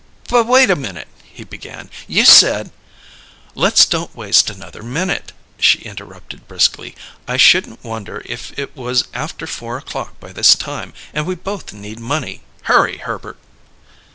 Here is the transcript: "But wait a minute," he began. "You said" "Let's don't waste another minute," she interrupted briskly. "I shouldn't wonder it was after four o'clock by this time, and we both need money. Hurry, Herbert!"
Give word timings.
"But 0.29 0.47
wait 0.47 0.71
a 0.71 0.75
minute," 0.75 1.07
he 1.23 1.43
began. 1.43 1.91
"You 2.07 2.25
said" 2.25 2.71
"Let's 3.63 3.85
don't 3.85 4.15
waste 4.15 4.49
another 4.49 4.81
minute," 4.81 5.31
she 5.59 5.77
interrupted 5.81 6.47
briskly. 6.47 6.95
"I 7.27 7.37
shouldn't 7.37 7.83
wonder 7.83 8.23
it 8.25 8.75
was 8.75 9.03
after 9.13 9.45
four 9.45 9.77
o'clock 9.77 10.19
by 10.19 10.33
this 10.33 10.55
time, 10.55 10.93
and 11.13 11.27
we 11.27 11.35
both 11.35 11.71
need 11.71 11.99
money. 11.99 12.41
Hurry, 12.63 12.97
Herbert!" 12.97 13.37